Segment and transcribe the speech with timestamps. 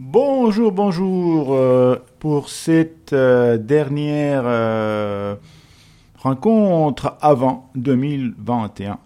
[0.00, 1.52] Bonjour, bonjour.
[1.52, 5.34] euh, pour cette euh, dernière euh,
[6.14, 9.00] rencontre avant 2021.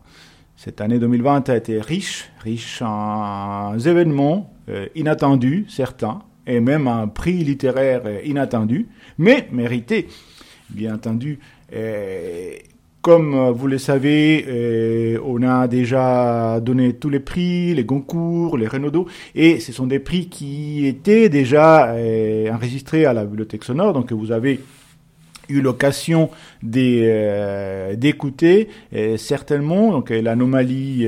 [0.54, 4.52] Cette année 2020 a été riche, riche en événements
[4.94, 10.08] inattendus, certains, et même un prix littéraire inattendu, mais mérité,
[10.68, 11.40] bien entendu.
[13.02, 18.56] Comme euh, vous le savez, euh, on a déjà donné tous les prix, les Goncourt,
[18.56, 23.64] les Renaudot, et ce sont des prix qui étaient déjà euh, enregistrés à la Bibliothèque
[23.64, 24.60] Sonore, donc vous avez
[25.52, 26.30] eu l'occasion
[26.62, 31.06] des, euh, d'écouter euh, certainement donc euh, l'anomalie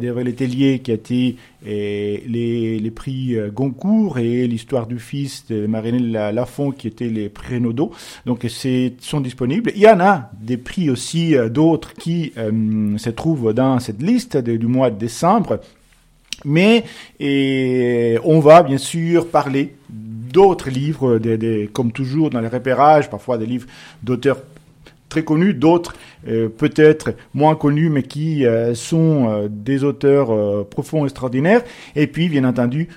[0.00, 6.12] d'Hervé Letellier qui a été les, les prix Goncourt et l'histoire du fils de Marinelle
[6.12, 7.90] La- Lafont qui étaient les prix Renaudot.
[8.26, 9.72] Donc c'est sont disponibles.
[9.74, 14.66] Il y en a des prix aussi d'autres qui se trouvent dans cette liste du
[14.66, 15.60] mois de décembre.
[16.44, 16.84] Mais
[17.18, 19.74] et on va bien sûr parler
[20.28, 21.20] d'autres livres,
[21.72, 23.66] comme toujours dans les repérages, parfois des livres
[24.02, 24.38] d'auteurs
[25.08, 25.94] très connus, d'autres
[26.26, 31.62] euh, peut-être moins connus, mais qui euh, sont euh, des auteurs profonds, extraordinaires.
[31.96, 32.88] Et puis, bien entendu,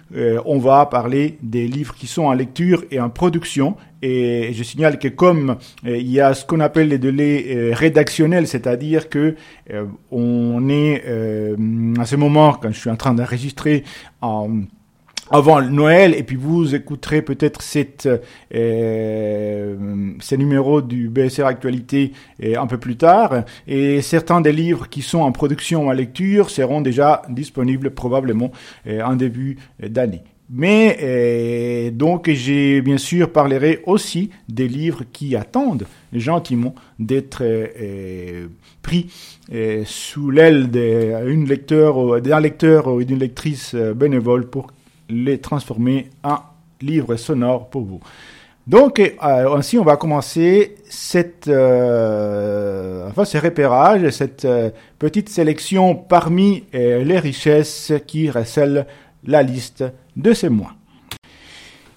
[0.45, 3.75] on va parler des livres qui sont en lecture et en production.
[4.01, 9.09] Et je signale que comme il y a ce qu'on appelle les délais rédactionnels, c'est-à-dire
[9.09, 9.35] que
[10.11, 11.03] on est
[11.99, 13.83] à ce moment, quand je suis en train d'enregistrer
[14.21, 14.49] en
[15.31, 18.07] avant Noël et puis vous écouterez peut-être cette
[18.53, 19.75] euh,
[20.19, 22.11] ces numéros du BSR Actualité
[22.43, 25.93] euh, un peu plus tard et certains des livres qui sont en production ou en
[25.93, 28.51] lecture seront déjà disponibles probablement
[28.87, 30.21] euh, en début d'année.
[30.53, 37.41] Mais euh, donc j'ai bien sûr parlerai aussi des livres qui attendent gentiment d'être
[38.81, 39.09] pris
[39.85, 44.67] sous l'aile d'un lecteur, ou- d'une lectrice bénévole pour
[45.11, 46.37] les transformer en
[46.81, 47.99] livres sonores pour vous.
[48.67, 49.09] Donc euh,
[49.55, 54.69] ainsi on va commencer cette euh, enfin ce repérage, cette euh,
[54.99, 58.85] petite sélection parmi les richesses qui recèlent
[59.25, 59.83] la liste
[60.15, 60.73] de ces mois.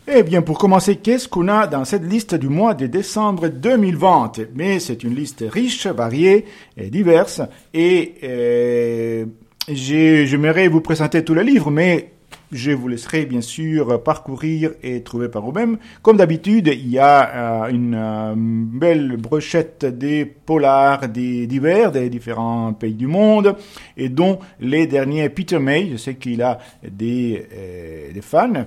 [0.06, 4.32] Eh bien, pour commencer, qu'est-ce qu'on a dans cette liste du mois de décembre 2020
[4.54, 6.44] Mais c'est une liste riche, variée
[6.76, 7.40] et diverse.
[7.72, 9.24] Et
[9.68, 12.10] j'ai- j'aimerais vous présenter tous les livres, mais
[12.52, 15.78] je vous laisserai bien sûr parcourir et trouver par vous-même.
[16.02, 22.08] Comme d'habitude, il y a euh, une euh, belle brochette des polars des divers des
[22.10, 23.56] différents pays du monde,
[23.96, 25.88] et dont les derniers Peter May.
[25.92, 28.66] Je sais qu'il a des, euh, fans.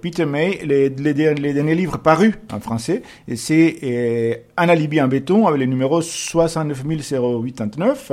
[0.00, 3.02] Peter May, les, les, der- les derniers livres parus en français,
[3.36, 8.12] c'est Un alibi en béton avec le numéro 69089.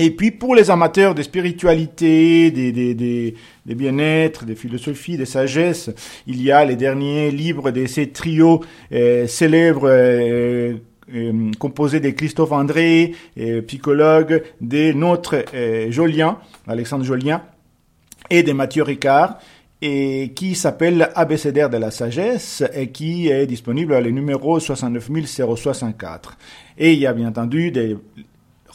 [0.00, 3.34] Et puis pour les amateurs de spiritualité, des, des, des,
[3.66, 5.90] des bien-être, des philosophies, des sagesses,
[6.28, 10.74] il y a les derniers livres de ces trios euh, célèbres euh,
[11.12, 13.12] euh, composés de Christophe André,
[13.66, 15.44] psychologue, de notre
[15.90, 16.38] Jolien,
[16.68, 17.42] Alexandre Jolien,
[18.30, 19.40] et de Mathieu Ricard,
[19.82, 26.38] et qui s'appelle Abécédaire de la sagesse et qui est disponible à le numéro 69064.
[26.78, 27.96] Et il y a bien entendu des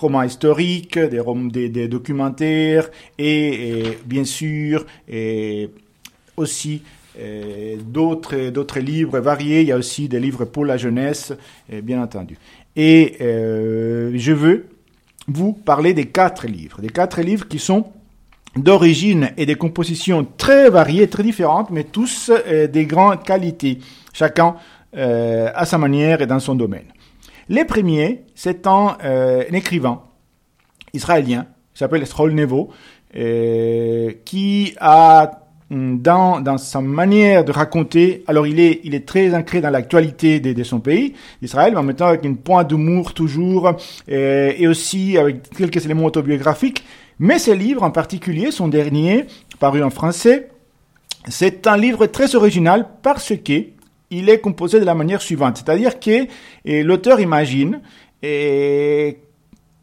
[0.04, 5.70] romans historiques, des, des, documentaires et, bien sûr et
[6.38, 6.84] aussi
[7.86, 9.62] d'autres d'autres livres variés.
[9.62, 11.34] Il y a aussi des livres pour la jeunesse,
[11.84, 12.38] bien entendu.
[12.76, 14.66] Et euh, je veux
[15.28, 17.86] vous parler des quatre livres, des quatre livres qui sont
[18.56, 23.80] d'origine et des compositions très variées, très différentes, mais tous euh, des grandes qualités,
[24.12, 24.56] chacun
[24.96, 26.86] euh, à sa manière et dans son domaine.
[27.50, 30.02] Les premiers, c'est un, euh, un écrivain
[30.94, 32.70] israélien, qui s'appelle Stroll Nevo,
[33.16, 39.06] euh, qui a hum, dans, dans sa manière de raconter, alors il est, il est
[39.06, 42.38] très ancré dans l'actualité de, de son pays, d'Israël, mais en même temps avec une
[42.38, 43.72] pointe d'humour toujours,
[44.10, 46.84] euh, et aussi avec quelques éléments autobiographiques.
[47.20, 49.26] Mais ce livre en particulier, son dernier,
[49.60, 50.50] paru en français,
[51.28, 53.64] c'est un livre très original parce que
[54.12, 56.28] il est composé de la manière suivante, c'est-à-dire que
[56.84, 57.82] l'auteur imagine
[58.22, 59.18] et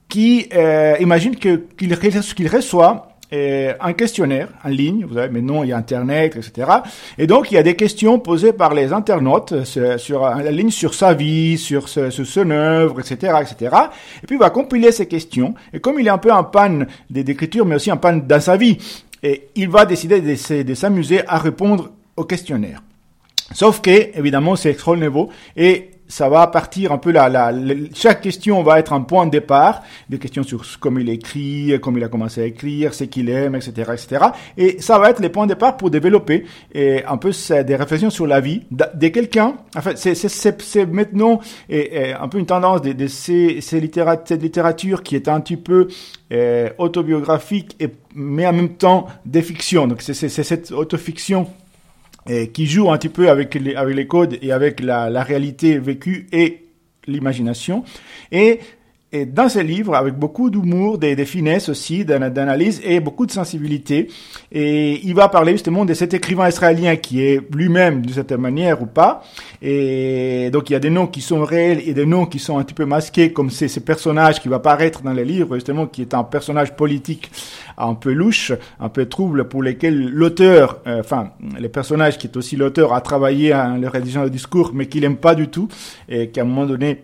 [0.09, 5.69] qui euh, imagine qu'il qu'il reçoit euh, un questionnaire en ligne, vous savez, maintenant il
[5.69, 6.69] y a Internet, etc.
[7.17, 10.71] Et donc il y a des questions posées par les internautes sur, sur la ligne
[10.71, 13.77] sur sa vie, sur, ce- son œuvre, etc., etc.
[14.23, 15.55] Et puis il va compiler ces questions.
[15.73, 18.57] Et comme il est un peu en panne d'écriture, mais aussi en panne dans sa
[18.57, 18.79] vie,
[19.55, 22.83] il va décider de s'amuser à répondre au questionnaire.
[23.53, 27.53] Sauf que, évidemment, c'est Extrol Nevo et ça va partir un peu là,
[27.95, 31.99] chaque question va être un point de départ, des questions sur comment il écrit, comment
[31.99, 34.27] il a commencé à écrire, ce qu'il aime, etc., etc.
[34.57, 36.45] Et ça va être les points de départ pour développer
[36.75, 37.31] et un peu
[37.65, 39.55] des réflexions sur la vie de, quelqu'un.
[39.77, 45.17] Enfin, c'est maintenant et, un peu une tendance de, de ces, ces cette littérature qui
[45.17, 45.89] est un petit peu
[46.33, 49.87] euh, autobiographique et mais en même temps des fictions.
[49.87, 51.47] Donc c'est cette autofiction
[52.53, 56.67] qui joue un petit peu avec les, codes et avec la, la réalité vécue et
[57.07, 57.85] l'imagination.
[58.33, 58.61] Et
[59.13, 64.07] et dans ce livre, avec beaucoup d'humour, des, finesses aussi, d'analyse et beaucoup de sensibilité.
[64.53, 68.81] Et il va parler justement de cet écrivain israélien qui est lui-même d'une certaine manière
[68.83, 69.25] ou pas.
[69.63, 72.59] Et donc il y a des noms qui sont réels et des noms qui sont
[72.59, 75.87] un petit peu masqués, comme c'est ce personnage qui va apparaître dans le livre, justement,
[75.89, 77.33] qui est un personnage politique
[77.79, 82.37] un peu louche, un peu trouble, pour lesquels l'auteur, euh, enfin, le personnage qui est
[82.37, 85.67] aussi l'auteur a travaillé à le rédigeant de discours, mais qu'il aime pas du tout,
[86.09, 87.03] et qu'à un moment donné,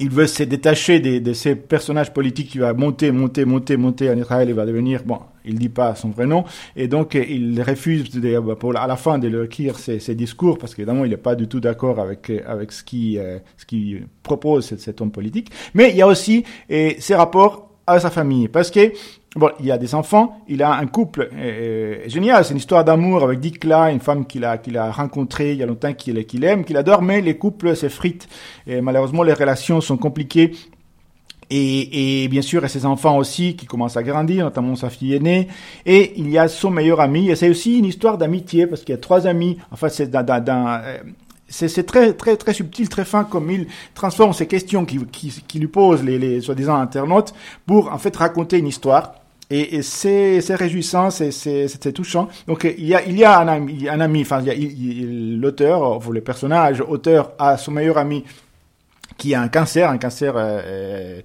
[0.00, 4.16] il veut se détacher de, ces personnages politiques qui va monter, monter, monter, monter en
[4.16, 6.44] Israël et va devenir, bon, il dit pas son vrai nom,
[6.74, 10.74] et donc il refuse de, pour, à la fin de leur écrire ses, discours, parce
[10.74, 14.66] qu'évidemment il n'est pas du tout d'accord avec, avec ce qui, euh, ce qui propose
[14.66, 15.50] cet, cet, homme politique.
[15.74, 18.92] Mais il y a aussi et, ses rapports à sa famille, parce que
[19.36, 22.84] Bon, il y a des enfants, il a un couple euh, génial, c'est une histoire
[22.84, 26.44] d'amour avec Dikla, une femme qu'il a, qu'il a rencontrée il y a longtemps, qu'il
[26.44, 28.28] aime, qu'il adore, mais les couples s'effritent
[28.66, 30.50] et malheureusement les relations sont compliquées.
[31.48, 35.14] Et, et bien sûr, a ses enfants aussi qui commencent à grandir, notamment sa fille
[35.14, 35.48] aînée.
[35.84, 37.28] Et il y a son meilleur ami.
[37.28, 39.58] Et c'est aussi une histoire d'amitié parce qu'il y a trois amis.
[39.72, 40.98] Enfin, c'est euh,
[41.48, 45.58] c'est très très très subtil, très fin comme il transforme ces questions qui, qui, qui
[45.58, 47.34] lui posent les, les soi-disant internautes
[47.66, 49.14] pour en fait raconter une histoire
[49.50, 52.28] et, et c'est réjouissant, c'est touchant.
[52.46, 56.20] Donc il y a, il y a un ami, un ami enfin l'auteur, ou le
[56.20, 58.24] personnage auteur a son meilleur ami
[59.16, 61.20] qui a un cancer, un cancer euh, euh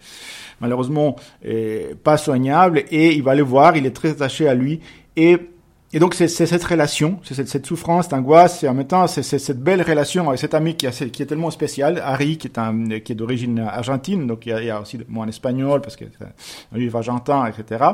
[0.61, 4.79] malheureusement euh, pas soignable, et il va le voir, il est très attaché à lui,
[5.17, 5.37] et
[5.95, 9.07] et donc c'est cette relation, c'est cette, cette, souffrance, cette angoisse, et en même temps
[9.07, 12.47] c'est cette belle relation avec cet ami qui, a, qui est tellement spécial, Harry, qui
[12.47, 15.79] est, est d'origine argentine, donc il y, a, il y a aussi moi en espagnol
[15.79, 17.85] parce que un livre argentin, etc.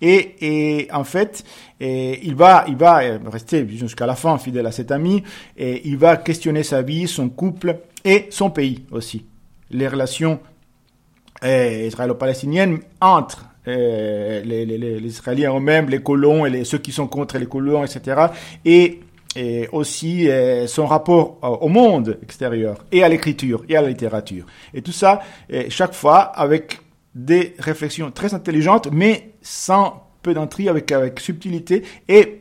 [0.00, 1.44] Et, et en fait,
[1.80, 5.22] et il va, il va rester jusqu'à la fin fidèle à cet ami,
[5.58, 9.26] et il va questionner sa vie, son couple et son pays aussi,
[9.70, 10.40] les relations
[11.42, 17.38] eh, israélo-palestiniennes entre les, les, Israéliens eux-mêmes, les colons et les, ceux qui sont contre
[17.38, 18.26] les colons, etc.
[18.64, 19.00] Et,
[19.70, 24.44] aussi euh, son rapport au monde extérieur et à l'écriture et à la littérature.
[24.74, 25.20] Et tout ça,
[25.52, 26.80] euh, chaque fois avec
[27.14, 32.40] des réflexions très intelligentes, mais sans pédanterie, avec, avec subtilité et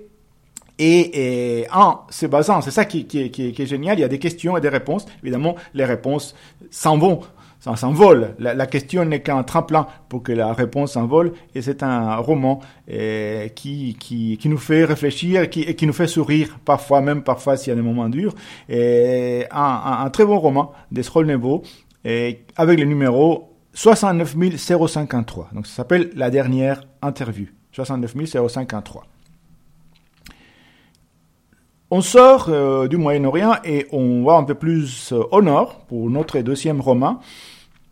[0.79, 4.55] et, en se basant, c'est ça qui, qui, est génial, il y a des questions
[4.55, 5.05] et des réponses.
[5.21, 6.35] Évidemment, les réponses
[6.71, 7.19] s'en vont
[7.59, 8.35] ça s'envole.
[8.39, 11.33] La, question n'est qu'un tremplin pour que la réponse s'envole.
[11.53, 15.93] Et c'est un roman eh, qui, qui, qui, nous fait réfléchir qui, et qui nous
[15.93, 18.33] fait sourire, parfois, même parfois s'il y a des moments durs.
[18.69, 21.63] Et un, un, très bon roman d'Esrol Nevo,
[22.05, 24.35] et avec le numéro 69
[24.87, 25.49] 053.
[25.53, 27.47] Donc ça s'appelle La dernière interview.
[27.73, 28.13] 69
[28.47, 29.05] 053.
[31.91, 36.07] On sort euh, du Moyen-Orient et on va un peu plus euh, au nord pour
[36.11, 37.19] notre deuxième roman,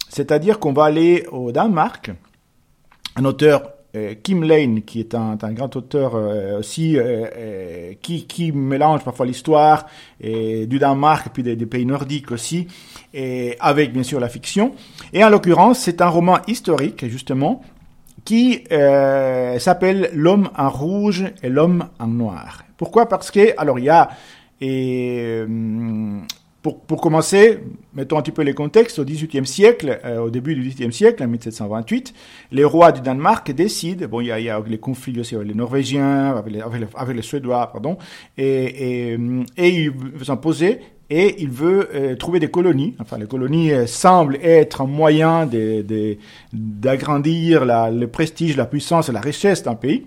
[0.08, 2.12] c'est-à-dire qu'on va aller au Danemark.
[3.16, 6.14] Un auteur, euh, Kim Lane, qui est un, grand auteur
[6.60, 6.96] aussi,
[8.04, 9.88] qui, mélange parfois l'histoire
[10.22, 12.68] du Danemark et puis des, pays nordiques aussi,
[13.60, 14.76] avec bien sûr la fiction.
[15.12, 17.64] Et en l'occurrence, c'est un roman historique justement
[18.26, 22.67] qui s'appelle L'homme en rouge et l'homme en noir.
[22.78, 23.08] Pourquoi?
[23.08, 24.10] Parce que, alors il y a,
[24.62, 26.20] et, euh,
[26.62, 27.60] pour, pour, commencer,
[27.94, 31.24] mettons un petit peu les contextes, au XVIIIe siècle, euh, au début du XVIIIe siècle,
[31.24, 32.14] en 1728,
[32.52, 35.36] les rois du Danemark décident, bon, il y a, il y a les conflits aussi
[35.36, 37.98] avec les Norvégiens, avec les, avec les, Suédois, pardon,
[38.38, 39.20] et, et,
[39.58, 39.94] et ils
[40.24, 40.80] s'imposer
[41.10, 42.94] et il veut euh, trouver des colonies.
[43.00, 45.50] Enfin, les colonies semblent être un moyen
[46.52, 50.06] d'agrandir le prestige, la puissance et la richesse d'un pays.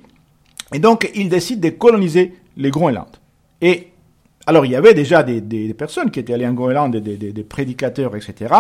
[0.74, 3.08] Et donc, il décide de coloniser les Groenland.
[3.60, 3.88] Et
[4.46, 8.16] alors, il y avait déjà des, personnes qui étaient allées en Groenland, des, des, prédicateurs,
[8.16, 8.54] etc.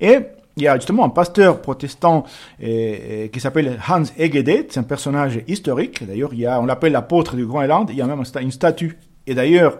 [0.00, 0.18] Et
[0.56, 2.24] il y a justement un pasteur protestant
[2.60, 6.06] qui s'appelle Hans Egede, c'est un personnage historique.
[6.06, 7.88] D'ailleurs, il y a, on l'appelle l'apôtre du Groenland.
[7.90, 8.98] Il y a même une statue.
[9.26, 9.78] Et d'ailleurs,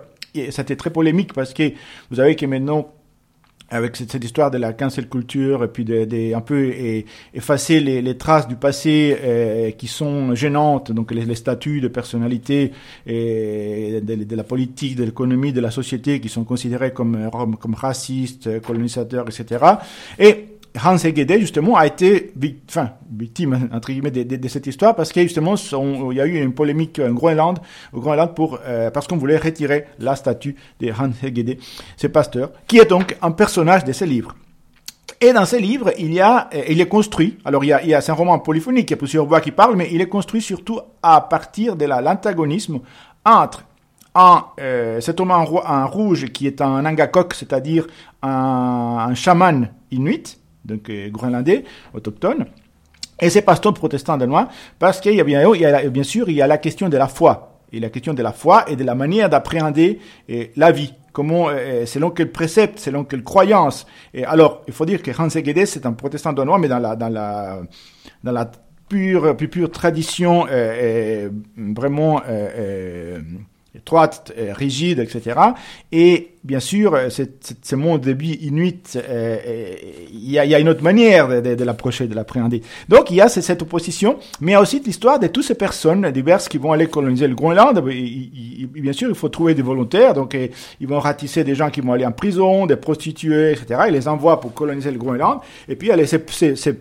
[0.50, 1.72] c'était très polémique parce que
[2.10, 2.90] vous savez que maintenant,
[3.72, 7.06] avec cette, cette, histoire de la cancel culture et puis de, de un peu et,
[7.34, 11.88] effacer les, les, traces du passé euh, qui sont gênantes, donc les, les statuts de
[11.88, 12.72] personnalité
[13.06, 17.74] et de, de la politique, de l'économie, de la société qui sont considérés comme comme
[17.74, 19.64] racistes, colonisateurs, etc.
[20.18, 20.51] Et
[20.82, 25.54] Hans Hegede, justement, a été victime, entre guillemets, de, cette histoire parce qu'il justement,
[26.10, 27.58] il y a eu une polémique en Groenland,
[27.92, 31.58] au Groenland pour, euh, parce qu'on voulait retirer la statue de Hans Hegede,
[31.96, 34.34] ce pasteur, qui est donc un personnage de ce livre.
[35.20, 37.38] Et dans ce livre, il y a, euh, il est construit.
[37.44, 39.76] Alors, il y a, c'est un roman polyphonique, il y a plusieurs voix qui parlent,
[39.76, 42.80] mais il est construit surtout à partir de l'antagonisme
[43.24, 43.64] entre
[44.14, 47.86] un, euh, cet homme en, en, rouge qui est un angakok, c'est-à-dire
[48.22, 51.64] un, un chaman inuit, donc euh, groenlandais,
[51.94, 52.46] autochtone,
[53.20, 56.28] et ces pasteurs protestants danois, parce qu'il y a bien, il y a, bien sûr,
[56.28, 58.76] il y a la question de la foi, et la question de la foi et
[58.76, 59.98] de la manière d'appréhender
[60.30, 60.92] euh, la vie.
[61.12, 63.86] Comment, euh, selon quel précepte, selon quelle croyance.
[64.14, 66.96] Et alors, il faut dire que Hans Egede, c'est un protestant danois, mais dans la,
[66.96, 67.60] dans la,
[68.24, 68.50] dans la
[68.88, 72.22] pure, plus pure tradition, euh, vraiment
[73.74, 75.38] étroite, euh, rigide, etc.
[75.92, 79.38] Et bien sûr, euh, ce monde de vie inuit, euh,
[80.12, 82.60] il y, a, y, a, une autre manière de, de, de l'approcher, de l'appréhender.
[82.90, 85.54] Donc il y a cette opposition, mais il y a aussi l'histoire de toutes ces
[85.54, 87.82] personnes diverses qui vont aller coloniser le Groenland.
[87.82, 90.36] bien sûr, il faut trouver des volontaires, donc
[90.80, 93.84] ils vont ratisser des gens qui vont aller en prison, des prostituées, etc.
[93.88, 95.40] Ils les envoient pour coloniser le Groenland.
[95.66, 96.78] Et puis il y a ces, ces, ces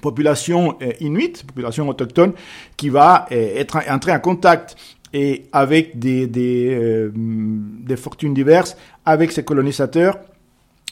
[0.00, 2.32] population inuite, population autochtone,
[2.76, 4.76] qui va être entrer en contact
[5.12, 10.18] et avec des, des, euh, fortunes diverses, avec ces colonisateurs.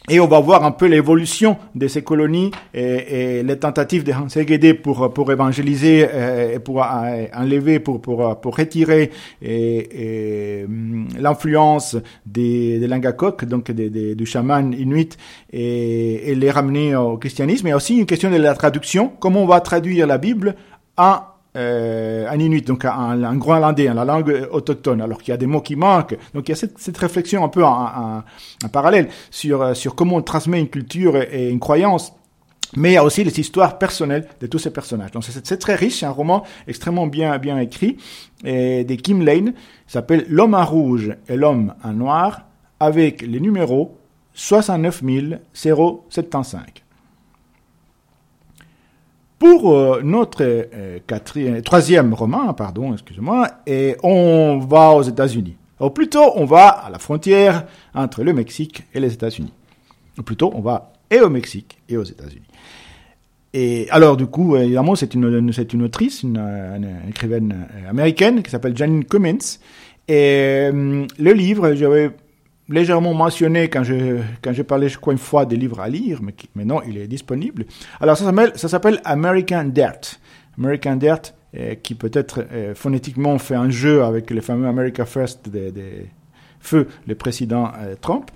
[0.09, 4.29] Et on va voir un peu l'évolution de ces colonies et, les tentatives de Hans
[4.35, 6.83] Egede pour, pour évangéliser euh, et pour
[7.35, 9.11] enlever, pour, pour, pour retirer
[9.43, 10.67] et, et
[11.19, 15.17] l'influence des, des Langakok, donc des, du chaman inuit,
[15.53, 17.67] et, et les ramener au christianisme.
[17.67, 20.57] Et aussi une question de la traduction, comment on va traduire la Bible
[20.97, 21.19] en
[21.57, 25.47] euh, un inuit, donc un, un groenlandais, la langue autochtone, alors qu'il y a des
[25.47, 26.17] mots qui manquent.
[26.33, 28.23] Donc il y a cette, réflexion un peu en,
[28.73, 32.13] parallèle sur, euh, sur comment on transmet une culture et, une croyance.
[32.77, 35.11] Mais il y a aussi les histoires personnelles de tous ces personnages.
[35.11, 37.97] Donc c'est très riche, c'est un roman extrêmement bien, bien écrit,
[38.45, 39.55] et de Kim Lane,
[39.89, 42.43] s'appelle L'homme en rouge et l'homme en noir,
[42.79, 43.99] avec les numéros
[44.35, 45.03] 69
[45.53, 46.57] 075.
[49.41, 55.57] Pour euh, notre euh, troisième roman, pardon, excusez-moi, et on va aux États-Unis.
[55.81, 59.55] Ou plutôt, on va à la frontière entre le Mexique et les États-Unis.
[60.19, 62.47] Ou plutôt, on va et au Mexique et aux États-Unis.
[63.55, 68.77] Et alors, du coup, évidemment, c'est une, c'est une autrice, une, écrivaine américaine qui s'appelle
[68.77, 69.39] Janine Cummins.
[70.07, 72.11] Et euh, le livre, j'avais
[72.71, 76.81] légèrement mentionné quand je quand je crois une fois des livres à lire, mais maintenant
[76.87, 77.67] il est disponible.
[78.01, 80.21] Alors ça s'appelle ça s'appelle American Dirt.
[80.59, 85.49] American Dirt euh, qui peut-être euh, phonétiquement fait un jeu avec le fameux America First
[85.49, 85.83] des de
[86.61, 88.31] feu le président euh, Trump.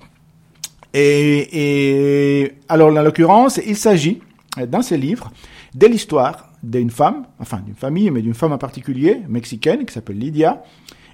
[0.97, 4.21] Et, alors en l'occurrence il s'agit
[4.69, 5.33] dans ce livre
[5.75, 10.19] de l'histoire d'une femme, enfin d'une famille, mais d'une femme en particulier mexicaine qui s'appelle
[10.19, 10.63] Lydia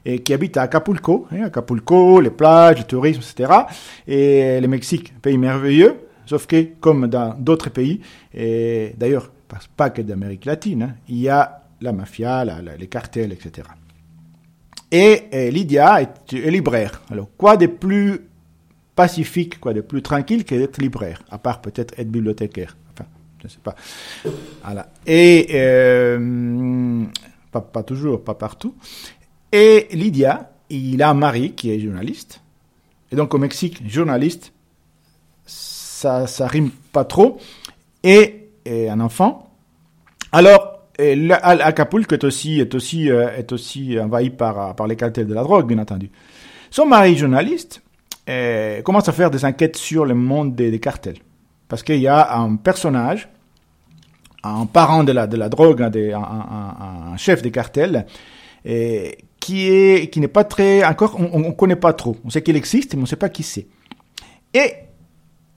[0.05, 3.53] et qui habite à Acapulco, hein, Acapulco, les plages, le tourisme, etc.
[4.07, 8.01] Et le Mexique, pays merveilleux, sauf que, comme dans d'autres pays,
[8.35, 9.31] et d'ailleurs,
[9.77, 12.45] pas que d'Amérique latine, hein, il y a la mafia,
[12.79, 13.69] les cartels, etc.
[14.91, 17.01] Et, Lydia est, libraire.
[17.11, 18.21] Alors, quoi de plus
[18.95, 22.77] pacifique, quoi de plus tranquille que d'être libraire, à part peut-être être bibliothécaire?
[22.93, 23.75] Enfin, je ne sais pas.
[24.65, 24.89] Voilà.
[25.07, 27.05] Et euh,
[27.51, 28.75] pas toujours, pas partout.
[29.53, 32.41] Et Lydia, il a un mari qui est journaliste.
[33.13, 34.53] Et donc au Mexique, journaliste,
[35.45, 37.39] ça, ça rime pas trop.
[38.03, 39.51] Et, un enfant.
[40.31, 45.35] Alors, Acapulco est aussi, est aussi, euh, est aussi envahi par, par les cartels de
[45.35, 46.09] la drogue, bien entendu.
[46.71, 47.83] Son mari journaliste
[48.29, 51.19] euh, commence à faire des enquêtes sur le monde des, cartels.
[51.69, 53.29] Parce qu'il y a un personnage,
[54.45, 58.07] un parent de la, de la drogue, un, chef des cartels,
[58.65, 59.19] et
[59.51, 62.17] qui est qui n'est pas très encore on, on connaît pas trop.
[62.25, 63.67] On sait qu'il existe, mais on ne sait pas qui c'est.
[64.55, 64.69] Et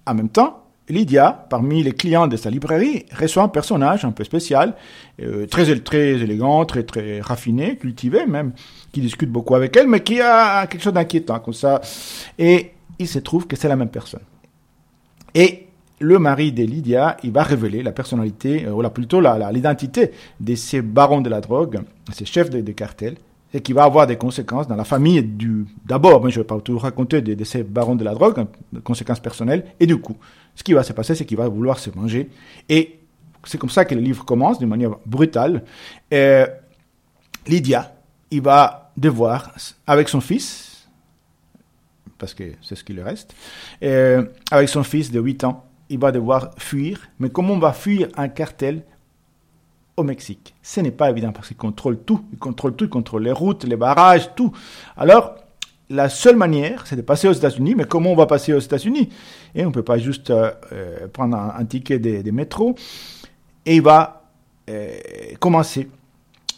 [0.08, 4.24] en même temps, Lydia, parmi les clients de sa librairie, reçoit un personnage un peu
[4.24, 4.74] spécial,
[5.22, 8.54] euh, très très élégant, très très raffiné, cultivé même,
[8.92, 11.80] qui discute beaucoup avec elle, mais qui a quelque chose d'inquiétant comme ça.
[12.40, 14.26] Et il se trouve que c'est la même personne.
[15.36, 15.68] Et
[16.00, 20.10] le mari de Lydia, il va révéler la personnalité, euh, ou plutôt l'identité
[20.40, 21.82] de ces barons de la drogue,
[22.12, 23.18] ces chefs de, de cartels,
[23.54, 26.60] et qui va avoir des conséquences dans la famille du d'abord mais je vais pas
[26.60, 30.18] tout raconter de, ces barons de la drogue hein, des conséquences personnelles et du coup
[30.56, 32.30] ce qui va se passer c'est qu'il va vouloir se manger
[32.70, 33.00] et
[33.46, 35.64] c'est comme ça que le livre commence d'une manière brutale.
[37.46, 37.94] Lydia
[38.32, 39.54] il va devoir
[39.86, 40.88] avec son fils
[42.18, 43.36] parce que c'est ce qui lui reste
[43.82, 47.00] avec son fils de 8 ans il va devoir fuir.
[47.20, 48.84] Mais comment on va fuir un cartel
[49.98, 50.54] au Mexique.
[50.62, 52.22] Ce n'est pas évident parce qu'ils contrôlent tout.
[52.32, 54.52] Ils contrôlent tout, ils contrôlent les routes, les barrages, tout.
[54.98, 55.36] Alors,
[55.90, 57.76] la seule manière, c'est de passer aux États-Unis.
[57.76, 59.10] Mais comment on va passer aux États-Unis?
[59.56, 62.76] Et on ne peut pas juste euh, euh, prendre un, ticket des, des métros.
[63.66, 64.24] Et il va
[64.70, 64.96] euh,
[65.40, 65.90] commencer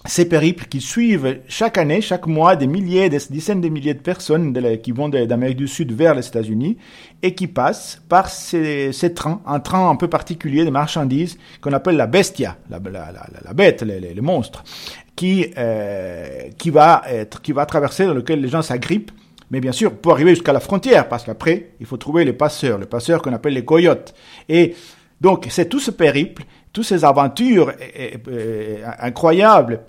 [0.08, 4.00] ces périples qui suivent chaque année, chaque mois, des milliers, des dizaines de milliers de
[4.00, 6.78] personnes qui vont d'Amérique du Sud vers les États-Unis
[7.22, 11.96] et qui passent par ces, trains, un train un peu particulier de marchandises qu'on appelle
[11.96, 12.80] la bestia, la,
[13.54, 14.64] bête, les, monstres,
[15.16, 19.12] qui, euh, qui, va être, qui va traverser, dans lequel les gens s'agrippent
[19.52, 22.80] mais bien sûr, pour arriver jusqu'à la frontière, parce qu'après, il faut trouver les passeurs,
[22.80, 24.16] les passeurs qu'on appelle les coyotes.
[24.50, 24.74] Et
[25.22, 26.44] donc, c'est tout ce périple,
[26.74, 27.72] toutes ces aventures
[29.00, 29.82] incroyables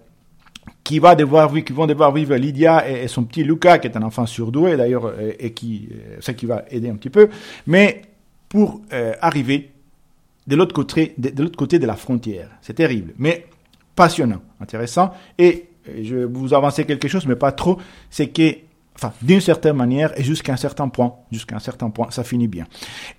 [0.86, 4.02] qui va devoir qui vont devoir vivre Lydia et, son petit Luca, qui est un
[4.02, 7.28] enfant surdoué d'ailleurs, et, qui, euh, c'est qui va aider un petit peu,
[7.66, 8.02] mais
[8.48, 9.72] pour euh, arriver
[10.46, 12.50] de l'autre côté, de, l'autre côté de la frontière.
[12.62, 13.46] C'est terrible, mais
[13.96, 15.10] passionnant, intéressant.
[15.38, 17.78] Et euh, je vais vous avancer quelque chose, mais pas trop.
[18.08, 18.52] C'est que,
[18.94, 22.46] enfin, d'une certaine manière et jusqu'à un certain point, jusqu'à un certain point, ça finit
[22.46, 22.64] bien.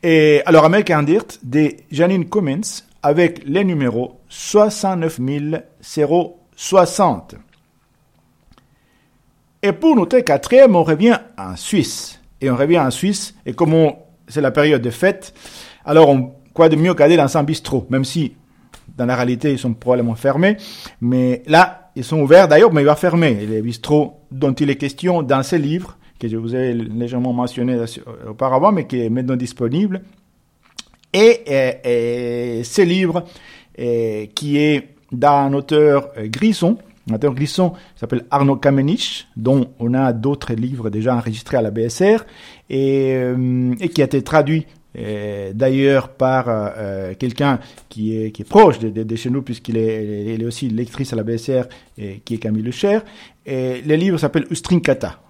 [0.04, 5.20] Et alors, American Dirt de Janine Cummins avec les numéros 69
[5.82, 7.36] 060.
[9.68, 12.22] Et pour notre quatrième, on revient en Suisse.
[12.40, 13.92] Et on revient en Suisse, et comme
[14.30, 15.34] c'est la période de fête,
[15.84, 18.32] alors on, quoi de mieux qu'aller dans un bistrot, même si
[18.98, 20.56] dans la réalité ils sont probablement fermés,
[21.02, 23.34] mais là ils sont ouverts d'ailleurs, mais il va fermer.
[23.34, 27.78] les bistrots dont il est question dans ce livre, que je vous ai légèrement mentionné
[28.26, 30.02] auparavant, mais qui est maintenant disponible,
[31.12, 31.42] et,
[31.84, 33.26] et, ce livre
[33.76, 36.78] qui est d'un auteur euh, Grisson,
[37.10, 42.26] Matteo Glisson s'appelle Arnaud Kamenich, dont on a d'autres livres déjà enregistrés à la BSR
[42.70, 44.68] et, euh, et qui a été traduit
[45.54, 50.26] d'ailleurs par euh, euh, quelqu'un qui est, qui est proche de, chez nous, puisqu'il est,
[50.34, 51.64] il est aussi lectrice à la BSR,
[51.98, 53.00] et, qui est Camille Lecher.
[53.46, 55.22] Et le livre s'appelle Ustrinkata,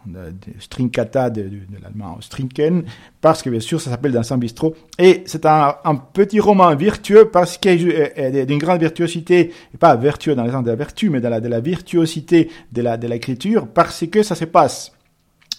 [0.58, 1.50] Ustrinkata de,
[1.82, 2.84] l'allemand Ustrinken,
[3.22, 4.74] parce que bien sûr ça s'appelle Dans un bistrot.
[4.98, 5.76] Et c'est un,
[6.14, 10.70] petit roman virtueux parce qu'il est d'une grande virtuosité, pas vertueux dans le sens de
[10.70, 14.34] la vertu, mais dans la, de la virtuosité de la de l'écriture, parce que ça
[14.34, 14.97] se passe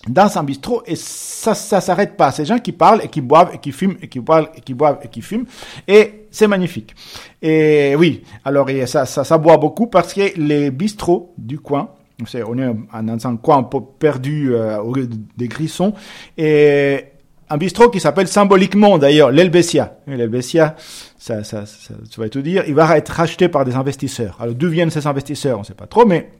[0.08, 2.30] dans un bistrot et ça ça s'arrête pas.
[2.32, 4.74] Ces gens qui parlent et qui boivent et qui fument et qui boivent et qui
[4.74, 5.46] boivent et qui fument
[5.86, 6.94] et c'est magnifique.
[7.42, 11.90] Et oui, alors ça, ça ça boit beaucoup parce que les bistrots du coin,
[12.20, 14.94] on est dans un coin un peu perdu euh, au
[15.36, 15.94] des Grissons
[16.36, 17.04] et
[17.50, 19.98] un bistrot qui s'appelle symboliquement d'ailleurs l'Helvetia.
[20.06, 20.76] L'Helvetia,
[21.18, 24.36] ça, ça, ça, tu vas tout dire, il va être racheté par des investisseurs.
[24.40, 26.30] Alors d'où viennent ces investisseurs, on ne sait pas trop, mais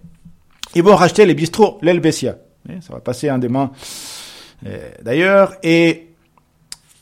[0.74, 2.36] ils vont racheter les bistrots l'Helvetia.
[2.80, 3.70] Ça va passer en des mains
[4.66, 5.54] euh, d'ailleurs.
[5.62, 6.08] Et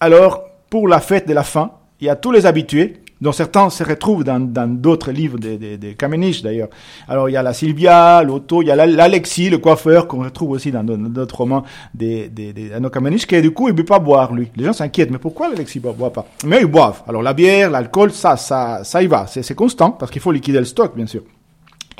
[0.00, 3.70] alors, pour la fête de la fin, il y a tous les habitués, dont certains
[3.70, 6.68] se retrouvent dans d'autres livres de, de, de d'ailleurs.
[7.09, 10.50] Alors il y a la Sylvia, l'Otto, il y a l'Alexis, le coiffeur qu'on retrouve
[10.50, 14.35] aussi dans d'autres romans des de, Kamenisch, qui du coup il ne peut pas boire
[14.35, 14.48] lui.
[14.57, 16.26] Les gens s'inquiètent, mais pourquoi l'Alexis ne boit pas?
[16.44, 17.02] Mais ils boivent.
[17.09, 20.59] Alors la bière, l'alcool, ça, ça, ça y va, c'est constant parce qu'il faut liquider
[20.59, 21.22] le stock bien sûr.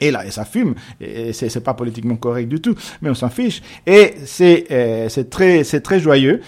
[0.00, 3.30] Et là, et ça fume, et c'est, pas politiquement correct du tout, mais on s'en
[3.30, 3.62] fiche.
[3.87, 6.40] Et c'est, euh, très, c'est très joyeux.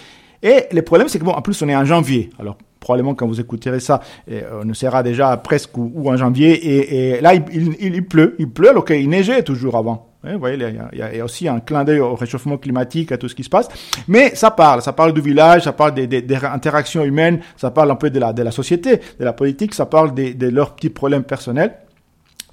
[0.43, 2.31] Et le problème, c'est que bon, en plus, on est en janvier.
[2.39, 7.15] Alors, probablement quand vous écouterez ça, euh, on sera déjà presque ou, en janvier.
[7.17, 7.43] Et, là, il,
[7.81, 10.11] il, il, pleut, il pleut, alors qu'il neigeait toujours avant.
[10.23, 10.57] vous voyez,
[10.93, 13.49] il y, a, aussi un clin d'œil au réchauffement climatique, à tout ce qui se
[13.49, 13.69] passe.
[14.09, 17.97] Mais ça parle, ça parle du village, ça parle des, interactions humaines, ça parle un
[17.97, 21.79] peu de la, société, de la politique, ça parle de leurs petits problèmes personnels.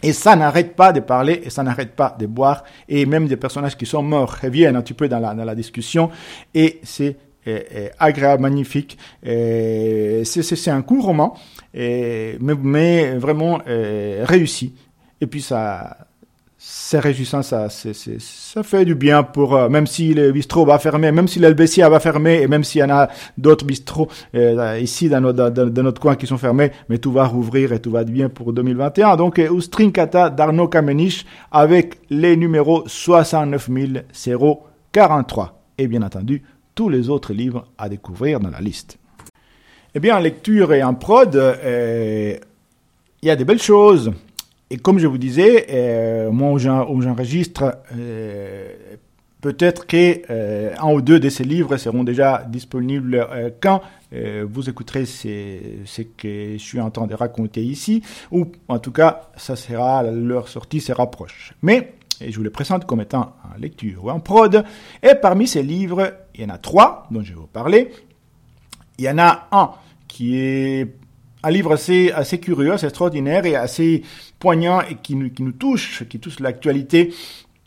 [0.03, 2.63] Et ça n'arrête pas de parler et ça n'arrête pas de boire.
[2.87, 5.55] Et même des personnages qui sont morts reviennent un petit peu dans la, dans la
[5.55, 6.09] discussion.
[6.53, 7.17] Et c'est
[7.99, 8.97] agréable, magnifique.
[9.23, 11.35] C'est un court roman,
[11.73, 14.73] mais, mais, vraiment réussi.
[15.21, 16.04] Et puis ça,
[16.67, 21.11] c'est réjouissant, ça, ça fait du bien pour, euh, même si le bistrot va fermer,
[21.11, 25.07] même si l'Helvetia va fermer, et même s'il y en a d'autres bistrots euh, ici
[25.07, 28.03] dans notre, dans, notre coin qui sont fermés, mais tout va rouvrir et tout va
[28.03, 29.15] bien pour 2021.
[29.15, 33.69] Donc, euh, Ustrinkata d'Arnaud Kamenich avec les numéros 69
[34.91, 35.61] 043.
[35.77, 36.41] Et bien entendu,
[36.73, 38.97] tous les autres livres à découvrir dans la liste.
[39.93, 42.39] Eh bien, en lecture et en prod, il
[43.21, 44.11] y a des belles choses.
[44.69, 48.73] Et comme je vous disais, euh, moi où j'enregistre, euh,
[49.41, 53.27] peut-être que euh, un ou deux de ces livres seront déjà disponibles
[53.61, 53.81] quand
[54.47, 58.01] vous écouterez ce que je suis en train de raconter ici,
[58.31, 61.53] ou en tout cas, ça sera leur sortie se rapproche.
[61.61, 64.63] Mais je vous les présente comme étant en lecture ou en prod.
[65.03, 67.91] Et parmi ces livres, il y en a trois dont je vais vous parler.
[68.97, 69.71] Il y en a un
[70.07, 70.95] qui est
[71.45, 74.01] un livre assez, assez curieux, assez extraordinaire et assez
[74.39, 77.13] poignant et qui nous, qui nous touche, qui touche l'actualité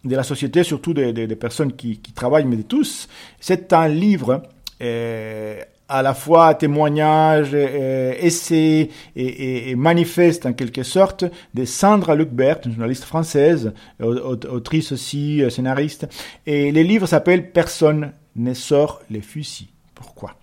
[0.05, 3.09] de la société, surtout des, des, personnes qui, qui, travaillent, mais de tous.
[3.39, 4.43] C'est un livre
[4.83, 12.59] euh, à la fois témoignage, euh, essai et, manifeste en quelque sorte de Sandra Lucbert,
[12.65, 16.09] une journaliste française, autrice aussi, euh, scénariste.
[16.47, 19.69] Et les livres s'appellent Personne ne sort les fusils.
[19.95, 20.35] Pourquoi?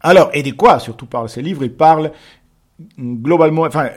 [0.00, 2.12] Alors, et de quoi surtout par ces livres Il parle
[2.98, 3.88] globalement, enfin,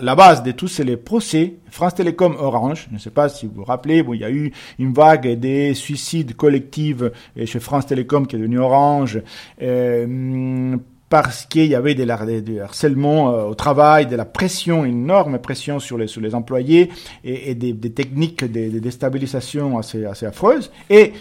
[0.00, 1.56] la base de tout, c'est les procès.
[1.70, 4.30] France Télécom Orange, je ne sais pas si vous vous rappelez, bon, il y a
[4.30, 9.22] eu une vague des suicides collectifs euh, chez France Télécom qui est devenu Orange,
[9.62, 10.76] euh,
[11.08, 15.38] parce qu'il y avait des, des harcèlements euh, au travail, de la pression, une énorme
[15.38, 16.90] pression sur les, sur les employés
[17.22, 20.72] et, des, techniques de, de, déstabilisation assez, assez affreuses.
[20.90, 21.12] Et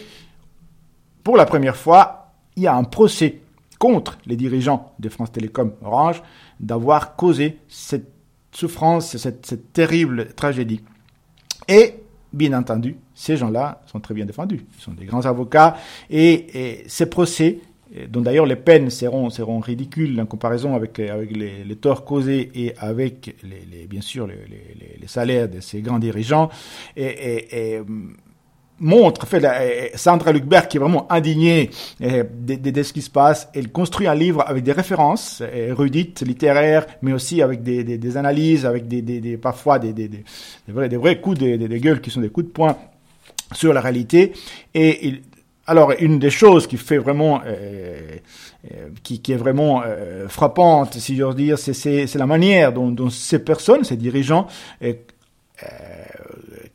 [1.24, 3.42] pour la première fois, il y a un procès
[3.80, 6.22] contre les dirigeants de France Télécom Orange
[6.60, 8.12] d'avoir causé cette
[8.52, 10.82] souffrance, cette, terrible tragédie.
[11.68, 11.96] Et,
[12.32, 14.66] bien entendu, ces gens-là sont très bien défendus.
[14.78, 15.78] Ils sont des grands avocats
[16.10, 17.60] et, ces procès,
[18.10, 22.74] dont d'ailleurs les peines seront, seront ridicules en comparaison avec, avec les, torts causés et
[22.78, 26.50] avec, les, bien sûr, les, salaires de ces grands dirigeants,
[26.98, 27.80] et,
[28.80, 31.70] montre, fait, euh, Sandra Lucbert qui est vraiment indignée
[32.02, 33.50] euh, de, ce qui se passe.
[33.54, 38.18] Elle construit un livre avec des références euh, érudites, littéraires, mais aussi avec des, des
[38.18, 39.94] analyses, avec des, des parfois des,
[40.68, 42.78] vrais, des vrais coups de, gueule qui sont des coups de poing
[43.54, 44.34] sur la réalité.
[44.74, 45.22] Et
[45.68, 48.18] alors, une des choses qui fait vraiment, euh,
[49.04, 53.84] qui, qui, est vraiment euh, frappante, si j'ose dire, c'est la manière dont, ces personnes,
[53.84, 54.48] ces dirigeants,
[54.84, 54.94] euh,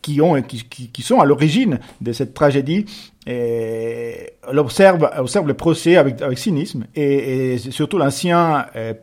[0.03, 2.87] qui, ont, qui, qui sont à l'origine de cette tragédie
[3.27, 6.87] et observe, observe le procès avec, avec cynisme.
[6.95, 8.95] Et, surtout l'ancien euh,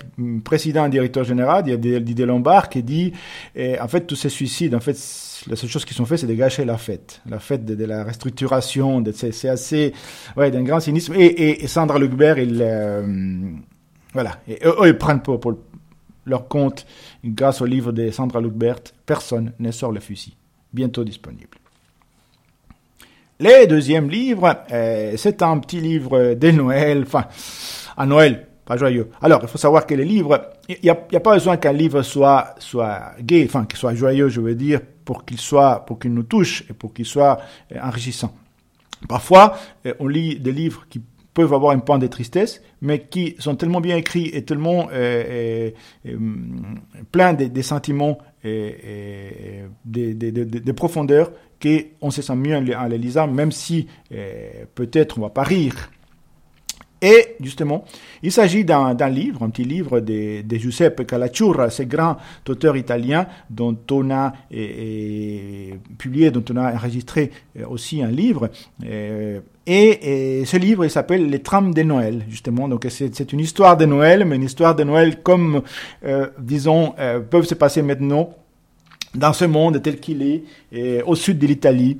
[0.43, 3.13] président directeur général Didier Lombard qui dit
[3.55, 4.97] et, en fait tous ces suicides en fait
[5.47, 7.21] la seule chose qui sont faits c'est de gâcher la fête.
[7.29, 9.93] La fête de, la restructuration c'est assez
[10.35, 11.13] ouais d'un grand cynisme.
[11.15, 13.05] Et, et, Sandra Lucbert il euh,
[14.13, 14.39] voilà.
[14.49, 15.53] Eux, ils prennent pour, pour
[16.25, 16.87] leur compte
[17.23, 20.35] grâce au livre de Sandra Lucbert personne ne sort le fusil
[20.73, 21.57] bientôt disponible.
[23.39, 27.25] Le deuxième livre, euh, c'est un petit livre de Noël, enfin,
[27.95, 29.09] à Noël, pas joyeux.
[29.21, 32.55] Alors, il faut savoir que les livres, il n'y a, pas besoin qu'un livre soit,
[32.57, 36.23] soit gay, enfin, qu'il soit joyeux, je veux dire, pour qu'il soit, pour qu'il nous
[36.23, 37.39] touche et pour qu'il soit
[37.75, 38.33] euh, enrichissant.
[39.07, 40.99] Parfois, euh, on lit des livres qui
[41.35, 44.87] peuvent avoir une pointe de tristesse, mais qui sont tellement bien écrits et tellement
[47.11, 48.17] pleins des sentiments
[49.85, 51.31] des, profondeurs
[51.61, 52.61] qu'on se sent mieux en
[53.33, 55.89] même si euh, peut-être on va pas rire.
[57.01, 57.85] Et justement,
[58.23, 62.17] il s'agit d'un livre, un petit livre de, Giuseppe Calacciura, ce grand
[62.49, 64.33] auteur italien dont on a
[65.97, 68.49] publié, dont on a enregistré euh, aussi un livre.
[68.85, 72.67] Euh, et, ce livre, il s'appelle Les trames de Noël, justement.
[72.67, 75.61] Donc c'est une histoire de Noël, mais une histoire de Noël comme,
[76.05, 76.95] euh, disons,
[77.29, 78.29] peuvent se passer maintenant
[79.13, 81.97] dans ce monde tel qu'il est, au sud de l'Italie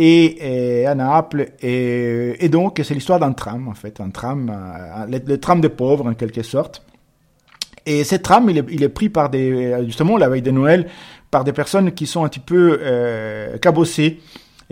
[0.00, 1.52] et, à Naples.
[1.60, 5.68] Et, et donc c'est l'histoire d'un tram, en fait, un tram, euh, le, tram des
[5.68, 6.82] pauvres en quelque sorte.
[7.86, 10.86] Et ce tram, il est, il est pris par des, justement la veille de Noël,
[11.30, 14.20] par des personnes qui sont un petit peu euh, cabossées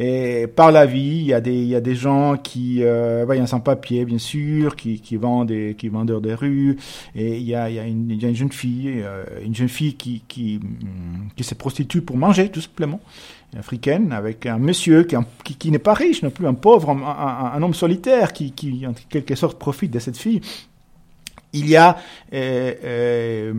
[0.00, 3.26] et par la vie, il y a des, il y a des gens qui, euh,
[3.26, 6.34] bah, il y a un sans-papier, bien sûr, qui, qui vendent des, qui vendent des
[6.34, 6.76] rues.
[7.16, 9.24] Et il y a, il y a, une, il y a une jeune fille, euh,
[9.44, 10.60] une jeune fille qui, qui,
[11.34, 13.00] qui se prostitue pour manger, tout simplement
[13.56, 17.62] africaine, avec un monsieur qui, qui, qui n'est pas riche non plus, un pauvre, un,
[17.62, 20.40] homme solitaire qui, qui, en quelque sorte, profite de cette fille
[21.52, 21.96] il y a
[22.32, 23.52] euh, euh,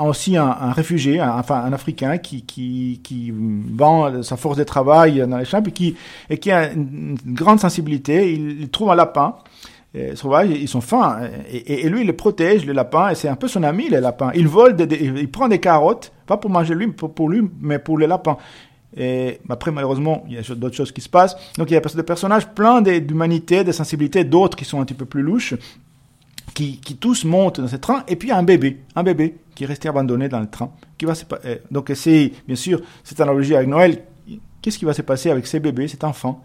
[0.00, 5.26] aussi un, réfugié, un, enfin un Africain qui, qui, qui vend sa force de travail
[5.26, 5.96] dans les champs et qui,
[6.28, 8.32] et qui a une grande sensibilité.
[8.32, 9.36] Il, trouve un lapin
[9.96, 10.14] euh,
[10.50, 11.18] ils sont fins,
[11.50, 14.30] et, lui il le protège, le lapin, et c'est un peu son ami le lapin.
[14.34, 18.04] Il vole, il prend des carottes, pas pour manger lui, pour lui, mais pour le
[18.04, 18.36] lapin.
[18.98, 21.36] Et après, malheureusement, il y a d'autres choses qui se passent.
[21.56, 24.94] Donc, il y a des personnages pleins d'humanité, de sensibilité, d'autres qui sont un petit
[24.94, 25.54] peu plus louches.
[26.54, 29.66] qui, qui tous montent dans ce train, et puis un bébé, un bébé qui est
[29.66, 30.72] resté abandonné dans le train.
[30.96, 31.24] Qui va se,
[31.70, 34.02] donc c'est, bien sûr, cette analogie avec Noël.
[34.60, 36.42] Qu'est-ce qui va se passer avec ces bébés, cet enfant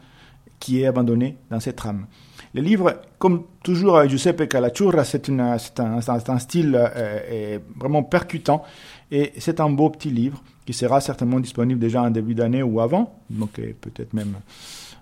[0.60, 2.06] qui est abandonné dans cette trame
[2.54, 8.64] le livre, comme toujours avec Giuseppe Calacciura, c'est un, un, style euh, vraiment percutant
[9.12, 12.80] et c'est un beau petit livre qui sera certainement disponible déjà en début d'année ou
[12.80, 14.36] avant, donc peut-être même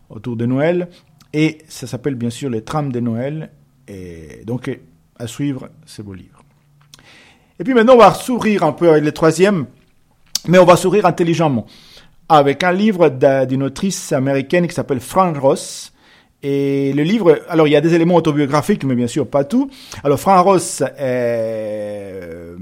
[0.09, 0.89] autour de Noël.
[1.33, 3.51] Et ça s'appelle bien sûr Les trames de Noël.
[3.87, 4.69] Et donc
[5.17, 6.43] à suivre ce beau livre.
[7.59, 9.67] Et puis maintenant, on va sourire un peu avec le troisième,
[10.47, 11.67] mais on va sourire intelligemment
[12.27, 13.09] avec un livre
[13.45, 15.91] d'une autrice américaine qui s'appelle Fran Ross
[16.43, 19.69] et le livre, alors il y a des éléments autobiographiques, mais bien sûr pas tout.
[20.03, 22.55] Alors Fran Ross, euh,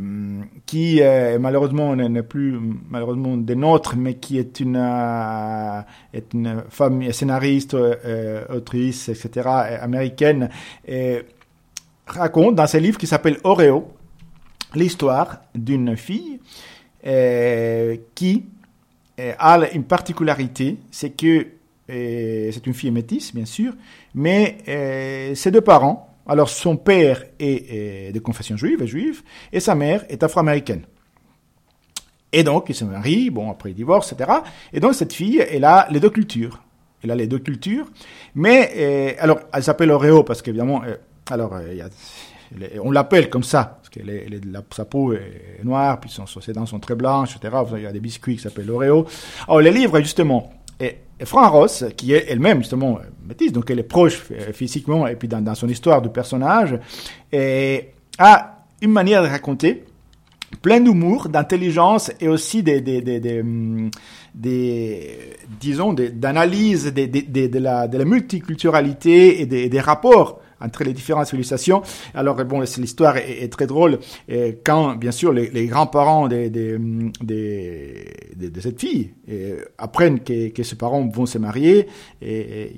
[0.66, 1.02] qui
[1.40, 5.82] malheureusement n'est plus malheureusement des nôtres, mais qui est une euh,
[6.14, 9.48] est une femme scénariste, euh, autrice, etc.
[9.48, 10.50] américaine,
[12.06, 13.94] raconte dans ses livres qui s'appelle Oreo
[14.76, 16.40] l'histoire d'une fille
[18.14, 18.46] qui
[19.38, 21.48] a une particularité, c'est que
[21.90, 23.74] c'est une fille métisse, bien sûr,
[24.14, 30.06] mais euh, ses deux parents, alors son père est, de confession juive, et sa mère
[30.10, 30.84] est afro-américaine.
[32.32, 34.40] Et donc, ils se marient, bon, après ils divorcent, etc.
[34.72, 36.62] Et donc, cette fille, elle a les deux cultures.
[37.04, 37.88] Elle a les deux cultures.
[38.36, 40.96] Mais, euh, alors, elle s'appelle Oreo parce qu'évidemment, euh,
[41.32, 41.60] alors,
[42.84, 44.00] on l'appelle comme ça, parce que
[44.76, 47.56] sa peau est noire, puis son, ses dents sont très blanches, etc.
[47.78, 49.08] Il y a des biscuits qui s'appellent Oreo.
[49.48, 50.52] Alors, les livres, justement,
[51.26, 55.28] Fran Ross, qui est elle-même justement métisse, donc elle est proche euh, physiquement et puis
[55.28, 56.80] dans, son histoire de personnage,
[57.32, 59.84] et a une manière de raconter
[60.62, 63.92] plein d'humour, d'intelligence et aussi des, des, des, des, hum,
[65.60, 71.82] disons, d'analyse de la multiculturalité et des, rapports entre les différentes civilisations.
[72.14, 74.00] Alors bon, l'histoire est, très drôle
[74.64, 76.48] quand, bien sûr, les, grands-parents de,
[77.22, 79.12] de, cette fille
[79.78, 81.88] apprennent que, que ses parents vont se marier.
[82.22, 82.72] Et,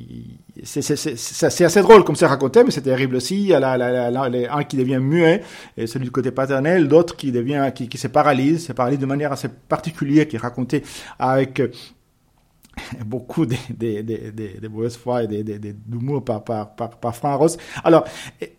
[0.64, 3.36] c'est assez drôle comme c'est raconté, mais c'est terrible aussi.
[3.36, 5.42] Il y a la, un qui devient muet,
[5.78, 9.06] et celui du côté paternel, d'autres qui devient, qui, qui se paralyse, se paralyse de
[9.06, 10.84] manière assez particulière, qui est raconté
[11.20, 11.62] avec
[13.06, 17.58] beaucoup de, de, de, de, mauvaise foi et d'humour par, par, par, par Franck Ross.
[17.84, 18.06] Alors,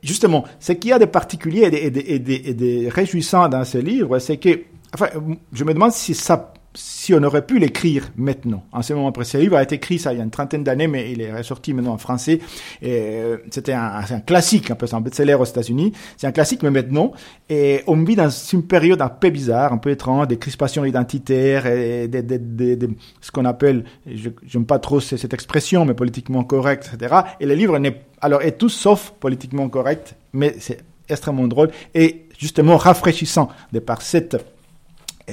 [0.02, 2.18] justement, ce qu'il y a de particulier et de, et
[2.54, 4.60] de réjouissant dans ce livre, c'est que,
[4.94, 5.08] enfin,
[5.52, 9.36] je me demande si ça si on aurait pu l'écrire maintenant, en ce moment précis,
[9.36, 11.32] le livre a été écrit ça il y a une trentaine d'années, mais il est
[11.32, 12.40] ressorti maintenant en français.
[12.82, 15.92] Euh, c'était un, classique, un peu, c'est un best-seller aux États-Unis.
[16.16, 17.12] C'est un classique, mais maintenant,
[17.50, 21.66] et on vit dans une période un peu bizarre, un peu étrange, des crispations identitaires,
[21.66, 22.88] et des, des, des,
[23.20, 27.14] ce qu'on appelle, je n'aime pas trop cette expression, mais politiquement correct, etc.
[27.40, 32.26] Et le livre n'est alors est tout sauf politiquement correct, mais c'est extrêmement drôle et
[32.38, 34.36] justement rafraîchissant de par cette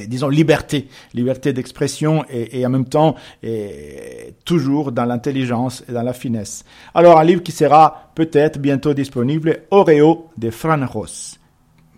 [0.07, 3.15] disons liberté, liberté d'expression et, en même temps
[4.45, 6.63] toujours dans l'intelligence et dans la finesse.
[6.93, 11.39] Alors un livre qui sera peut-être bientôt disponible, Oreo de Fran Ross,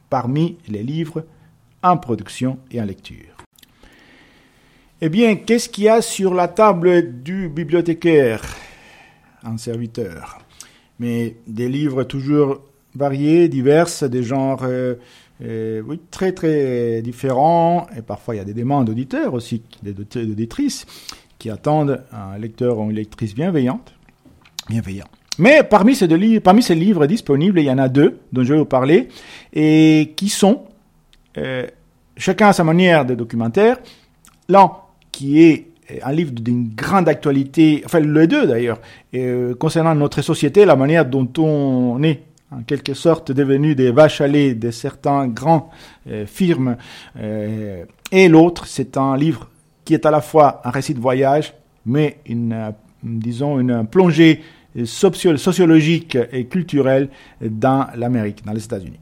[0.09, 1.25] parmi les livres
[1.83, 3.31] en production et en lecture.
[5.03, 8.43] Eh bien, qu'est-ce qu'il y a sur la table du bibliothécaire,
[9.43, 10.37] un serviteur?
[10.99, 12.61] Mais des livres toujours
[12.93, 14.95] variés, divers, des genres euh,
[15.41, 17.87] oui, très très différents.
[17.97, 20.85] Et parfois, il y a des demandes d'auditeurs aussi, d'auditrices,
[21.39, 23.93] qui attendent un lecteur ou une lectrice bienveillante.
[24.69, 25.07] Bienveillant.
[25.39, 28.53] Mais parmi ces, deux parmi ces livres disponibles, il y en a deux dont je
[28.53, 29.07] vais vous parler,
[29.53, 30.63] et qui sont,
[31.37, 31.65] euh,
[32.17, 33.77] chacun à sa manière, de documentaire.
[34.49, 34.71] L'un
[35.11, 35.67] qui est
[36.03, 38.79] un livre d'une grande actualité, enfin les deux d'ailleurs,
[39.15, 44.21] euh, concernant notre société, la manière dont on est en quelque sorte devenus des vaches
[44.21, 45.69] à lait de certains grands
[46.09, 46.75] euh, firmes.
[47.17, 49.49] Euh, et l'autre, c'est un livre
[49.85, 51.53] qui est à la fois un récit de voyage,
[51.85, 52.71] mais une, euh,
[53.03, 54.41] disons, une plongée
[54.85, 57.09] sociologique et culturelle
[57.41, 58.99] dans l'Amérique, dans les États-Unis.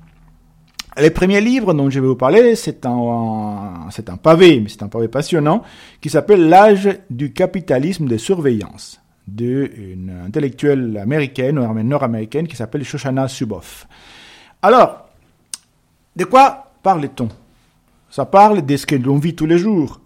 [0.97, 4.81] Le premier livre dont je vais vous parler, c'est un, c'est un pavé, mais c'est
[4.81, 5.61] un pavé passionnant,
[6.01, 8.99] qui s'appelle L'âge du capitalisme de surveillance
[9.35, 13.87] d'une intellectuelle américaine, nord-américaine, qui s'appelle Shoshana Suboff.
[14.61, 15.09] Alors,
[16.15, 17.29] de quoi parle-t-on?
[18.09, 20.01] Ça parle de ce que l'on vit tous les jours.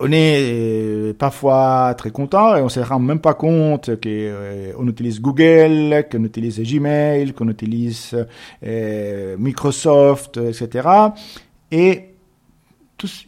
[0.00, 4.86] On est euh, parfois très content et on se rend même pas compte qu'on euh,
[4.88, 8.16] utilise Google, qu'on utilise Gmail, qu'on utilise
[8.66, 10.88] euh, Microsoft, etc.
[11.70, 12.10] Et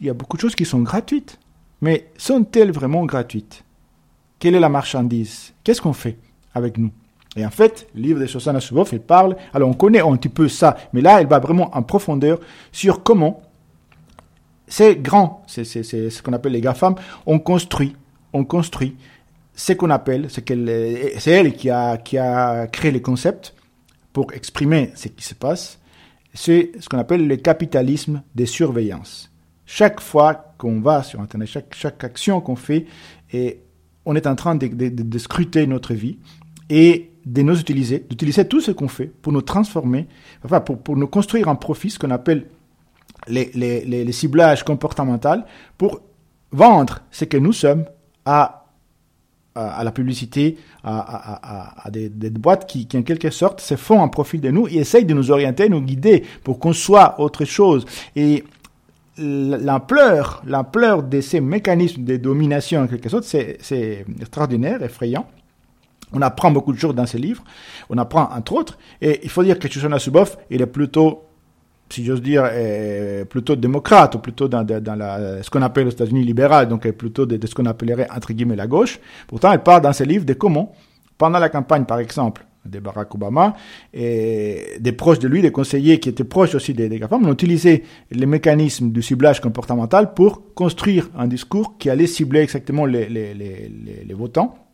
[0.01, 1.39] il y a beaucoup de choses qui sont gratuites.
[1.81, 3.63] Mais sont-elles vraiment gratuites?
[4.39, 5.53] Quelle est la marchandise?
[5.63, 6.17] Qu'est-ce qu'on fait
[6.53, 6.91] avec nous?
[7.35, 10.29] Et en fait, le livre de Shoshana Zuboff, il parle, alors on connaît un petit
[10.29, 12.39] peu ça, mais là, il va vraiment en profondeur
[12.71, 13.41] sur comment
[14.67, 16.95] ces grands, c'est ce qu'on appelle les GAFAM,
[17.25, 17.95] ont construit,
[18.33, 18.97] ont construit
[19.53, 23.55] ce qu'on appelle, c'est elle qui a, qui a créé les concepts
[24.13, 25.79] pour exprimer ce qui se passe,
[26.33, 29.31] c'est ce qu'on appelle le capitalisme des surveillances.
[29.65, 32.85] Chaque fois qu'on va sur Internet, chaque, chaque action qu'on fait,
[33.31, 33.61] et
[34.07, 36.17] on est en train de, scruter notre vie
[36.69, 40.07] et de nous utiliser, d'utiliser tout ce qu'on fait pour nous transformer,
[40.45, 42.47] enfin pour, pour nous construire un profit, ce qu'on appelle
[43.27, 45.43] les, les, les, ciblages comportementaux,
[45.77, 45.99] pour
[46.53, 47.83] vendre ce que nous sommes
[48.25, 48.63] à
[49.57, 54.07] à, la publicité, à, à, des, boîtes qui, qui, en quelque sorte, se font un
[54.07, 57.85] profil de nous et essayent de nous orienter, nous guider pour qu'on soit autre chose.
[58.15, 58.43] Et
[59.17, 65.27] l'ampleur, l'ampleur de ces mécanismes de domination, en quelque sorte, c'est extraordinaire, effrayant.
[66.13, 67.43] On apprend beaucoup de choses dans ces livres.
[67.89, 71.23] On apprend, entre autres, et il faut dire que Shoshana Zuboff, il est plutôt
[71.89, 75.91] si j'ose dire, est plutôt démocrate, ou plutôt dans, dans la, ce qu'on appelle aux
[75.91, 78.99] États-Unis libéral, donc plutôt de, de, ce qu'on appellerait entre guillemets la gauche.
[79.27, 80.75] Pourtant, elle parle dans ses livres de comment,
[81.17, 83.55] pendant la campagne, par exemple, de Barack Obama,
[83.93, 87.33] et des proches de lui, des conseillers qui étaient proches aussi des, des GAFAM, ont
[87.33, 93.07] utilisé les mécanismes du ciblage comportemental pour construire un discours qui allait cibler exactement les,
[93.09, 93.71] les, les,
[94.05, 94.66] les votants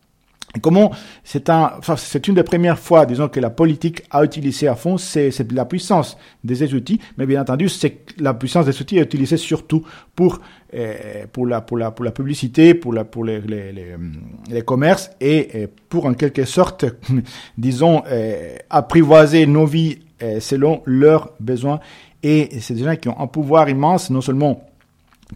[0.62, 0.92] Comment
[1.24, 4.98] c'est un, c'est une des premières fois, disons, que la politique a utilisé à fond,
[4.98, 9.38] c'est, la puissance des outils, mais bien entendu, c'est la puissance des outils est utilisée
[9.38, 9.84] surtout
[10.16, 10.40] pour,
[10.76, 13.96] euh, pour la, pour la, pour la publicité, pour la, pour les, les, les,
[14.48, 16.86] les commerces et, pour en quelque sorte,
[17.58, 21.80] disons, euh, apprivoiser nos vies euh, selon leurs besoins.
[22.22, 24.64] Et c'est des gens qui ont un pouvoir immense, non seulement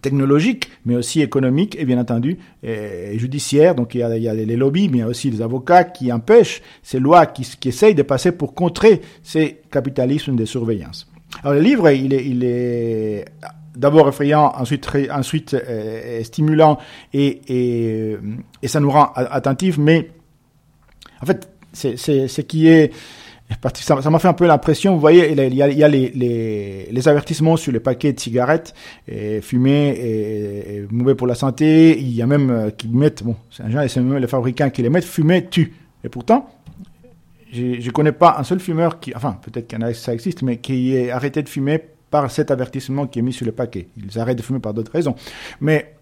[0.02, 3.76] technologique, mais aussi économique et bien entendu et judiciaire.
[3.76, 5.42] Donc il y, a, il y, a, les lobbies, mais il y a aussi les
[5.42, 10.46] avocats qui empêchent ces lois, qui, qui essayent de passer pour contrer ces capitalismes de
[10.46, 11.08] surveillance.
[11.44, 13.26] Alors le livre, il est, il est
[13.76, 16.80] d'abord effrayant, ensuite, ensuite euh, stimulant
[17.14, 18.18] et, et,
[18.62, 20.10] et, ça nous rend attentifs, mais
[21.22, 22.92] en fait, c'est ce qui est
[23.80, 26.88] ça m'a fait un peu l'impression, vous voyez, il y a, y a les, les,
[26.92, 28.74] les, avertissements sur les paquets de cigarettes,
[29.08, 31.98] et fumer est, mauvais pour la santé.
[31.98, 34.70] Il y a même euh, qui mettent, bon, c'est un genre, c'est même les fabricants
[34.70, 35.74] qui les mettent, fumer tue.
[36.04, 36.50] Et pourtant,
[37.52, 40.96] je ne connais pas un seul fumeur qui, enfin, peut-être que ça existe, mais qui
[40.96, 43.88] est arrêté de fumer par cet avertissement qui est mis sur le paquet.
[43.98, 45.16] Ils arrêtent de fumer par d'autres raisons.
[45.62, 45.97] Mais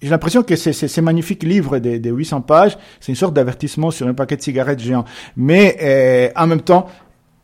[0.00, 4.06] j'ai l'impression que ces magnifiques livres de, de 800 pages, c'est une sorte d'avertissement sur
[4.06, 5.04] un paquet de cigarettes géant.
[5.36, 6.86] Mais euh, en même temps,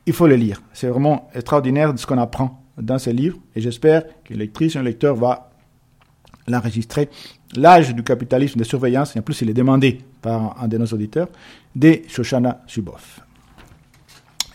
[0.07, 0.63] il faut le lire.
[0.73, 3.39] C'est vraiment extraordinaire ce qu'on apprend dans ces livres.
[3.57, 5.51] Et j'espère que lectrice un lecteur va
[6.47, 7.09] l'enregistrer.
[7.57, 10.87] L'âge du capitalisme de surveillance, et en plus il est demandé par un de nos
[10.87, 11.29] auditeurs,
[11.75, 13.21] de Shoshana Zuboff.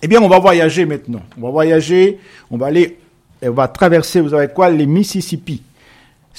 [0.01, 1.21] Eh bien, on va voyager maintenant.
[1.37, 2.97] On va voyager, on va aller,
[3.43, 5.61] on va traverser, vous savez quoi, les Mississippi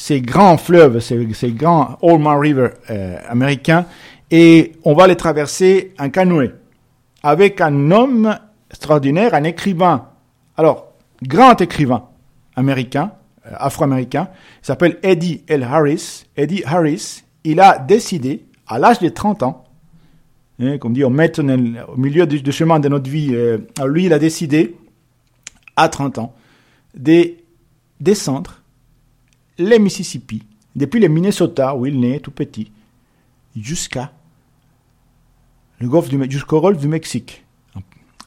[0.00, 3.84] ces grands fleuves, ces, ces grands Allman River euh, américains,
[4.30, 6.54] et on va les traverser en canoë
[7.22, 8.34] avec un homme
[8.70, 10.08] extraordinaire, un écrivain.
[10.56, 12.04] Alors, grand écrivain
[12.56, 13.12] américain,
[13.46, 14.30] euh, afro-américain,
[14.62, 15.64] il s'appelle Eddie L.
[15.64, 16.24] Harris.
[16.34, 19.64] Eddie Harris, il a décidé, à l'âge de 30 ans,
[20.62, 24.14] hein, comme dit, on met au milieu du, chemin de notre vie, euh, lui, il
[24.14, 24.76] a décidé,
[25.76, 26.32] à 30 ans,
[26.94, 27.34] de
[28.00, 28.59] descendre
[29.60, 30.42] les Mississippi,
[30.74, 32.72] depuis le Minnesota où il naît tout petit,
[33.54, 34.12] jusqu'à
[35.80, 37.44] le golfe jusqu'au golfe du Mexique.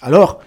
[0.02, 0.42] Alors,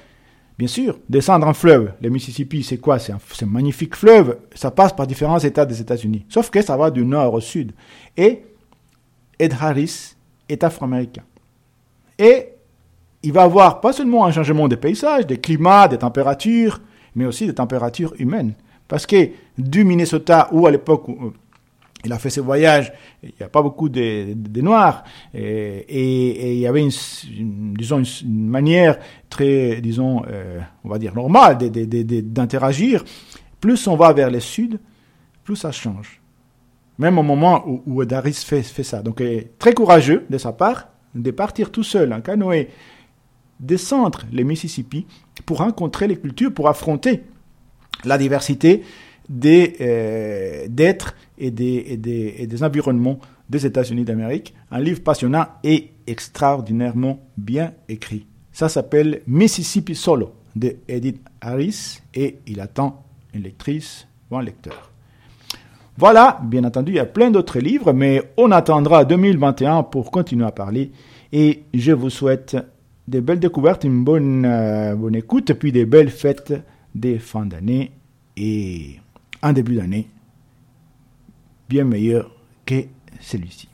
[0.58, 2.98] bien sûr, descendre un fleuve, le Mississippi, c'est quoi?
[2.98, 6.24] C'est un, un, magnifique fleuve, ça passe par différents États des États-Unis.
[6.28, 7.72] Sauf que ça va du nord au sud.
[8.16, 8.42] Et
[9.38, 10.14] Ed Harris
[10.48, 11.22] est afro-américain.
[12.18, 12.48] Et
[13.22, 16.80] il va avoir pas seulement un changement des paysages, des climats, des températures,
[17.14, 18.54] mais aussi des températures humaines.
[18.88, 21.30] Parce que du Minnesota, où à l'époque euh,
[22.04, 25.02] il a fait ses voyages, il n'y a pas beaucoup de, Noirs,
[25.34, 31.14] et, et, il y avait une, disons, une manière très, disons, euh, on va dire
[31.14, 33.04] normale d'interagir.
[33.60, 34.78] Plus on va vers le sud,
[35.42, 36.20] plus ça change.
[36.98, 39.02] Même au moment où, où Daris fait, fait ça.
[39.02, 39.22] Donc,
[39.58, 42.68] très courageux de sa part de partir tout seul en canoë,
[43.58, 45.06] descendre les Mississippi
[45.46, 47.24] pour rencontrer les cultures, pour affronter
[48.04, 48.82] la diversité
[49.28, 53.18] des euh, d'êtres et des, environnements
[53.50, 54.54] des États-Unis d'Amérique.
[54.70, 58.26] Un livre passionnant et extraordinairement bien écrit.
[58.52, 63.04] Ça s'appelle Mississippi Solo de Edith Harris et il attend
[63.34, 64.90] une lectrice ou un lecteur.
[65.98, 70.44] Voilà, bien entendu, il y a plein d'autres livres, mais on attendra 2021 pour continuer
[70.44, 70.90] à parler
[71.32, 72.56] et je vous souhaite
[73.08, 76.52] des belles découvertes, une bonne, euh, bonne écoute, puis des belles fêtes
[76.96, 77.92] des fins d'année
[78.36, 78.98] et
[79.42, 80.08] un début d'année
[81.68, 82.30] bien meilleur
[82.64, 82.84] que
[83.20, 83.68] celui-ci.